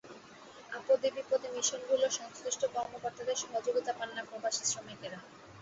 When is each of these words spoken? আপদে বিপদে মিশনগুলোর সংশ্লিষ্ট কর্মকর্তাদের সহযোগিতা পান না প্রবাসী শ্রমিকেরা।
আপদে 0.71 1.09
বিপদে 1.15 1.47
মিশনগুলোর 1.55 2.11
সংশ্লিষ্ট 2.19 2.61
কর্মকর্তাদের 2.75 3.37
সহযোগিতা 3.43 3.91
পান 3.99 4.09
না 4.15 4.23
প্রবাসী 4.29 4.63
শ্রমিকেরা। 4.65 5.19